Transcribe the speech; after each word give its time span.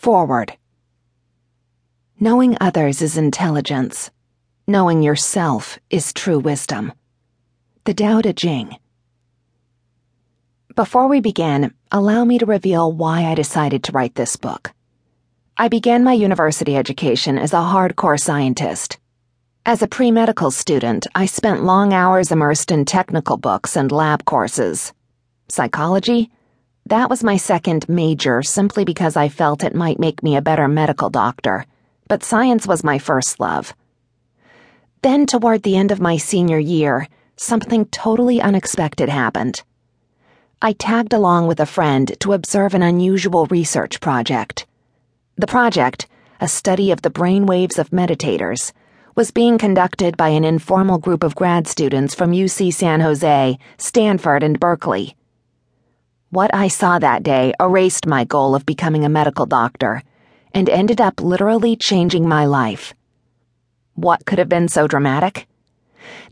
Foreword. 0.00 0.56
Knowing 2.18 2.56
others 2.58 3.02
is 3.02 3.18
intelligence. 3.18 4.10
Knowing 4.66 5.02
yourself 5.02 5.78
is 5.90 6.14
true 6.14 6.38
wisdom. 6.38 6.94
The 7.84 7.92
Tao 7.92 8.22
Te 8.22 8.32
Ching. 8.32 8.78
Before 10.74 11.06
we 11.06 11.20
begin, 11.20 11.74
allow 11.92 12.24
me 12.24 12.38
to 12.38 12.46
reveal 12.46 12.90
why 12.90 13.26
I 13.26 13.34
decided 13.34 13.84
to 13.84 13.92
write 13.92 14.14
this 14.14 14.36
book. 14.36 14.72
I 15.58 15.68
began 15.68 16.02
my 16.02 16.14
university 16.14 16.78
education 16.78 17.36
as 17.36 17.52
a 17.52 17.56
hardcore 17.56 18.18
scientist. 18.18 18.98
As 19.66 19.82
a 19.82 19.86
pre 19.86 20.10
medical 20.10 20.50
student, 20.50 21.08
I 21.14 21.26
spent 21.26 21.64
long 21.64 21.92
hours 21.92 22.32
immersed 22.32 22.70
in 22.70 22.86
technical 22.86 23.36
books 23.36 23.76
and 23.76 23.92
lab 23.92 24.24
courses. 24.24 24.94
Psychology? 25.48 26.30
That 26.86 27.10
was 27.10 27.22
my 27.22 27.36
second 27.36 27.88
major 27.88 28.42
simply 28.42 28.84
because 28.84 29.16
I 29.16 29.28
felt 29.28 29.62
it 29.62 29.74
might 29.74 29.98
make 29.98 30.22
me 30.22 30.36
a 30.36 30.42
better 30.42 30.68
medical 30.68 31.10
doctor, 31.10 31.66
but 32.08 32.24
science 32.24 32.66
was 32.66 32.82
my 32.82 32.98
first 32.98 33.38
love. 33.38 33.74
Then, 35.02 35.26
toward 35.26 35.62
the 35.62 35.76
end 35.76 35.92
of 35.92 36.00
my 36.00 36.16
senior 36.16 36.58
year, 36.58 37.08
something 37.36 37.86
totally 37.86 38.40
unexpected 38.40 39.08
happened. 39.08 39.62
I 40.60 40.72
tagged 40.72 41.14
along 41.14 41.46
with 41.46 41.58
a 41.58 41.64
friend 41.64 42.14
to 42.20 42.34
observe 42.34 42.74
an 42.74 42.82
unusual 42.82 43.46
research 43.46 44.00
project. 44.00 44.66
The 45.36 45.46
project, 45.46 46.06
a 46.38 46.48
study 46.48 46.90
of 46.90 47.00
the 47.00 47.08
brain 47.08 47.46
waves 47.46 47.78
of 47.78 47.90
meditators, 47.90 48.72
was 49.14 49.30
being 49.30 49.56
conducted 49.56 50.16
by 50.16 50.28
an 50.28 50.44
informal 50.44 50.98
group 50.98 51.22
of 51.22 51.34
grad 51.34 51.66
students 51.66 52.14
from 52.14 52.32
UC 52.32 52.74
San 52.74 53.00
Jose, 53.00 53.58
Stanford, 53.78 54.42
and 54.42 54.60
Berkeley. 54.60 55.16
What 56.32 56.54
I 56.54 56.68
saw 56.68 57.00
that 57.00 57.24
day 57.24 57.54
erased 57.58 58.06
my 58.06 58.22
goal 58.22 58.54
of 58.54 58.64
becoming 58.64 59.04
a 59.04 59.08
medical 59.08 59.46
doctor 59.46 60.04
and 60.54 60.68
ended 60.68 61.00
up 61.00 61.20
literally 61.20 61.74
changing 61.74 62.28
my 62.28 62.44
life. 62.46 62.94
What 63.94 64.24
could 64.26 64.38
have 64.38 64.48
been 64.48 64.68
so 64.68 64.86
dramatic? 64.86 65.48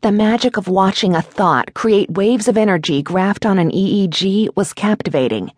The 0.03 0.13
magic 0.13 0.57
of 0.57 0.69
watching 0.69 1.17
a 1.17 1.21
thought 1.21 1.75
create 1.75 2.13
waves 2.13 2.47
of 2.47 2.57
energy 2.57 3.03
graphed 3.03 3.45
on 3.45 3.59
an 3.59 3.73
EEG 3.73 4.55
was 4.55 4.73
captivating. 4.73 5.51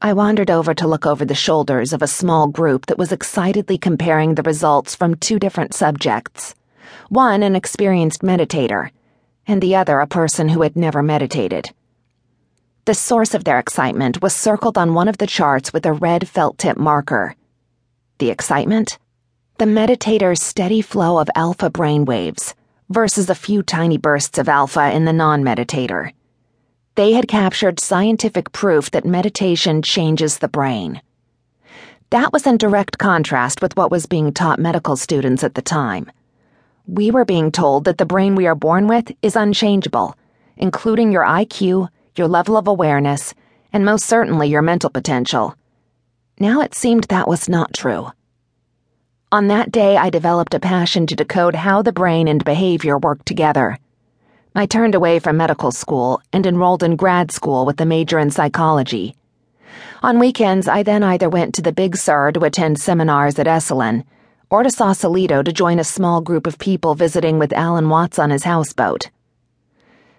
I 0.00 0.14
wandered 0.14 0.50
over 0.50 0.72
to 0.72 0.88
look 0.88 1.04
over 1.04 1.26
the 1.26 1.34
shoulders 1.34 1.92
of 1.92 2.00
a 2.00 2.06
small 2.06 2.48
group 2.48 2.86
that 2.86 2.96
was 2.96 3.12
excitedly 3.12 3.76
comparing 3.76 4.34
the 4.34 4.42
results 4.44 4.94
from 4.94 5.14
two 5.14 5.38
different 5.38 5.74
subjects 5.74 6.54
one, 7.10 7.42
an 7.42 7.54
experienced 7.54 8.22
meditator, 8.22 8.88
and 9.46 9.62
the 9.62 9.76
other, 9.76 10.00
a 10.00 10.06
person 10.06 10.48
who 10.48 10.62
had 10.62 10.74
never 10.74 11.02
meditated. 11.02 11.74
The 12.86 12.94
source 12.94 13.34
of 13.34 13.42
their 13.42 13.58
excitement 13.58 14.22
was 14.22 14.32
circled 14.32 14.78
on 14.78 14.94
one 14.94 15.08
of 15.08 15.18
the 15.18 15.26
charts 15.26 15.72
with 15.72 15.84
a 15.86 15.92
red 15.92 16.28
felt 16.28 16.56
tip 16.56 16.76
marker. 16.76 17.34
The 18.18 18.30
excitement? 18.30 18.96
The 19.58 19.66
meditator's 19.66 20.40
steady 20.40 20.82
flow 20.82 21.18
of 21.18 21.28
alpha 21.34 21.68
brain 21.68 22.04
waves 22.04 22.54
versus 22.88 23.28
a 23.28 23.34
few 23.34 23.64
tiny 23.64 23.98
bursts 23.98 24.38
of 24.38 24.48
alpha 24.48 24.92
in 24.92 25.04
the 25.04 25.12
non 25.12 25.42
meditator. 25.42 26.12
They 26.94 27.14
had 27.14 27.26
captured 27.26 27.80
scientific 27.80 28.52
proof 28.52 28.92
that 28.92 29.04
meditation 29.04 29.82
changes 29.82 30.38
the 30.38 30.46
brain. 30.46 31.02
That 32.10 32.32
was 32.32 32.46
in 32.46 32.56
direct 32.56 32.98
contrast 32.98 33.60
with 33.62 33.76
what 33.76 33.90
was 33.90 34.06
being 34.06 34.32
taught 34.32 34.60
medical 34.60 34.94
students 34.94 35.42
at 35.42 35.56
the 35.56 35.60
time. 35.60 36.08
We 36.86 37.10
were 37.10 37.24
being 37.24 37.50
told 37.50 37.84
that 37.86 37.98
the 37.98 38.06
brain 38.06 38.36
we 38.36 38.46
are 38.46 38.54
born 38.54 38.86
with 38.86 39.10
is 39.22 39.34
unchangeable, 39.34 40.14
including 40.56 41.10
your 41.10 41.24
IQ 41.24 41.88
your 42.18 42.28
level 42.28 42.56
of 42.56 42.66
awareness, 42.66 43.34
and 43.72 43.84
most 43.84 44.06
certainly 44.06 44.48
your 44.48 44.62
mental 44.62 44.90
potential. 44.90 45.54
Now 46.38 46.60
it 46.60 46.74
seemed 46.74 47.04
that 47.04 47.28
was 47.28 47.48
not 47.48 47.74
true. 47.74 48.10
On 49.32 49.48
that 49.48 49.72
day, 49.72 49.96
I 49.96 50.10
developed 50.10 50.54
a 50.54 50.60
passion 50.60 51.06
to 51.08 51.16
decode 51.16 51.54
how 51.54 51.82
the 51.82 51.92
brain 51.92 52.28
and 52.28 52.44
behavior 52.44 52.96
work 52.96 53.24
together. 53.24 53.78
I 54.54 54.66
turned 54.66 54.94
away 54.94 55.18
from 55.18 55.36
medical 55.36 55.72
school 55.72 56.20
and 56.32 56.46
enrolled 56.46 56.82
in 56.82 56.96
grad 56.96 57.30
school 57.30 57.66
with 57.66 57.80
a 57.80 57.84
major 57.84 58.18
in 58.18 58.30
psychology. 58.30 59.16
On 60.02 60.18
weekends, 60.18 60.68
I 60.68 60.82
then 60.82 61.02
either 61.02 61.28
went 61.28 61.54
to 61.56 61.62
the 61.62 61.72
Big 61.72 61.96
Sur 61.96 62.32
to 62.32 62.44
attend 62.44 62.78
seminars 62.78 63.38
at 63.38 63.46
Esalen 63.46 64.04
or 64.48 64.62
to 64.62 64.70
Sausalito 64.70 65.42
to 65.42 65.52
join 65.52 65.78
a 65.78 65.84
small 65.84 66.20
group 66.20 66.46
of 66.46 66.58
people 66.58 66.94
visiting 66.94 67.38
with 67.38 67.52
Alan 67.52 67.88
Watts 67.88 68.18
on 68.18 68.30
his 68.30 68.44
houseboat. 68.44 69.10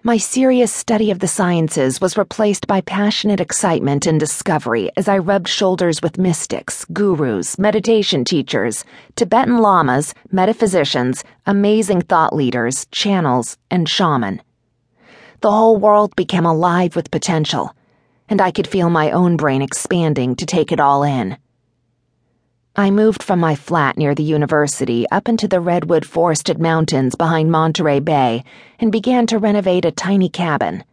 My 0.08 0.16
serious 0.16 0.72
study 0.72 1.10
of 1.10 1.18
the 1.18 1.28
sciences 1.28 2.00
was 2.00 2.16
replaced 2.16 2.66
by 2.66 2.80
passionate 2.80 3.42
excitement 3.42 4.06
and 4.06 4.18
discovery 4.18 4.90
as 4.96 5.06
I 5.06 5.18
rubbed 5.18 5.48
shoulders 5.48 6.00
with 6.00 6.16
mystics, 6.16 6.86
gurus, 6.86 7.58
meditation 7.58 8.24
teachers, 8.24 8.86
Tibetan 9.16 9.58
lamas, 9.58 10.14
metaphysicians, 10.32 11.24
amazing 11.44 12.00
thought 12.00 12.34
leaders, 12.34 12.86
channels, 12.90 13.58
and 13.70 13.86
shaman. 13.86 14.40
The 15.42 15.52
whole 15.52 15.76
world 15.76 16.16
became 16.16 16.46
alive 16.46 16.96
with 16.96 17.10
potential, 17.10 17.76
and 18.30 18.40
I 18.40 18.50
could 18.50 18.66
feel 18.66 18.88
my 18.88 19.10
own 19.10 19.36
brain 19.36 19.60
expanding 19.60 20.36
to 20.36 20.46
take 20.46 20.72
it 20.72 20.80
all 20.80 21.02
in. 21.02 21.36
I 22.78 22.92
moved 22.92 23.24
from 23.24 23.40
my 23.40 23.56
flat 23.56 23.98
near 23.98 24.14
the 24.14 24.22
university 24.22 25.04
up 25.10 25.28
into 25.28 25.48
the 25.48 25.58
redwood 25.58 26.06
forested 26.06 26.60
mountains 26.60 27.16
behind 27.16 27.50
Monterey 27.50 27.98
Bay 27.98 28.44
and 28.78 28.92
began 28.92 29.26
to 29.26 29.38
renovate 29.40 29.84
a 29.84 29.90
tiny 29.90 30.28
cabin. 30.28 30.84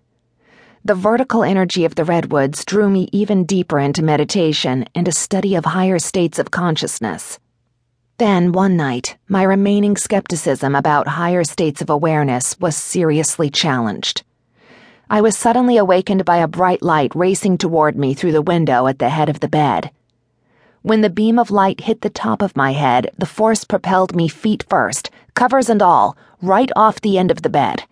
The 0.84 0.96
vertical 0.96 1.44
energy 1.44 1.86
of 1.86 1.94
the 1.94 2.04
redwoods 2.04 2.66
drew 2.66 2.90
me 2.90 3.08
even 3.12 3.44
deeper 3.44 3.78
into 3.78 4.02
meditation 4.02 4.86
and 4.96 5.08
a 5.08 5.12
study 5.12 5.54
of 5.54 5.64
higher 5.66 6.00
states 6.00 6.40
of 6.40 6.50
consciousness. 6.50 7.38
Then, 8.18 8.52
one 8.52 8.76
night, 8.76 9.18
my 9.28 9.44
remaining 9.44 9.96
skepticism 9.96 10.74
about 10.74 11.10
higher 11.10 11.44
states 11.44 11.84
of 11.84 11.92
awareness 11.92 12.60
was 12.60 12.76
seriously 12.76 13.52
challenged. 13.52 14.24
I 15.08 15.22
was 15.22 15.38
suddenly 15.38 15.78
awakened 15.78 16.26
by 16.26 16.38
a 16.38 16.48
bright 16.48 16.82
light 16.82 17.12
racing 17.14 17.60
toward 17.60 17.96
me 17.96 18.16
through 18.16 18.32
the 18.32 18.42
window 18.42 18.88
at 18.88 18.98
the 18.98 19.10
head 19.10 19.30
of 19.30 19.40
the 19.40 19.48
bed. 19.48 19.92
When 20.86 21.02
the 21.02 21.10
beam 21.10 21.40
of 21.40 21.50
light 21.50 21.82
hit 21.82 22.02
the 22.02 22.12
top 22.12 22.44
of 22.44 22.56
my 22.56 22.74
head, 22.74 23.10
the 23.18 23.26
force 23.26 23.64
propelled 23.64 24.16
me 24.16 24.28
feet 24.28 24.64
first, 24.70 25.10
covers 25.34 25.68
and 25.68 25.82
all, 25.82 26.16
right 26.44 26.70
off 26.76 27.02
the 27.02 27.18
end 27.18 27.32
of 27.32 27.42
the 27.42 27.50
bed. 27.50 27.86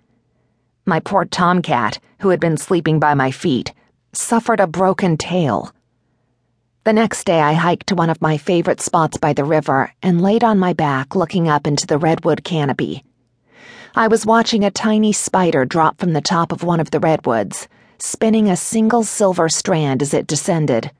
My 0.85 0.99
poor 0.99 1.25
tomcat, 1.25 1.97
who 2.19 2.29
had 2.29 2.39
been 2.39 2.55
sleeping 2.55 2.99
by 2.99 3.15
my 3.15 3.31
feet, 3.31 3.73
suffered 4.11 4.59
a 4.59 4.67
broken 4.67 5.17
tail. 5.17 5.73
The 6.83 6.93
next 6.93 7.23
day, 7.23 7.41
I 7.41 7.53
hiked 7.53 7.87
to 7.87 7.95
one 7.95 8.11
of 8.11 8.21
my 8.21 8.37
favorite 8.37 8.79
spots 8.79 9.17
by 9.17 9.33
the 9.33 9.43
river 9.43 9.91
and 10.03 10.21
laid 10.21 10.43
on 10.43 10.59
my 10.59 10.73
back 10.73 11.15
looking 11.15 11.47
up 11.47 11.65
into 11.65 11.87
the 11.87 11.97
redwood 11.97 12.43
canopy. 12.43 13.03
I 13.95 14.07
was 14.07 14.23
watching 14.23 14.63
a 14.63 14.69
tiny 14.69 15.13
spider 15.13 15.65
drop 15.65 15.97
from 15.97 16.13
the 16.13 16.21
top 16.21 16.51
of 16.51 16.61
one 16.63 16.79
of 16.79 16.91
the 16.91 16.99
redwoods, 16.99 17.67
spinning 17.97 18.51
a 18.51 18.55
single 18.55 19.01
silver 19.01 19.49
strand 19.49 20.03
as 20.03 20.13
it 20.13 20.27
descended. 20.27 20.91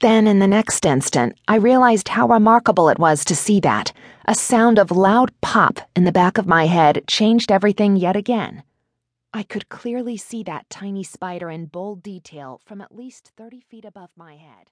Then, 0.00 0.28
in 0.28 0.38
the 0.38 0.46
next 0.46 0.86
instant, 0.86 1.36
I 1.48 1.56
realized 1.56 2.08
how 2.08 2.28
remarkable 2.28 2.88
it 2.88 3.00
was 3.00 3.24
to 3.24 3.34
see 3.34 3.58
that. 3.60 3.92
A 4.26 4.34
sound 4.34 4.78
of 4.78 4.92
loud 4.92 5.32
pop 5.40 5.80
in 5.96 6.04
the 6.04 6.12
back 6.12 6.38
of 6.38 6.46
my 6.46 6.66
head 6.66 7.02
changed 7.08 7.50
everything 7.50 7.96
yet 7.96 8.14
again. 8.14 8.62
I 9.34 9.42
could 9.42 9.68
clearly 9.68 10.16
see 10.16 10.44
that 10.44 10.70
tiny 10.70 11.02
spider 11.02 11.50
in 11.50 11.66
bold 11.66 12.02
detail 12.02 12.60
from 12.64 12.80
at 12.80 12.94
least 12.94 13.32
30 13.36 13.60
feet 13.60 13.84
above 13.84 14.10
my 14.16 14.36
head. 14.36 14.70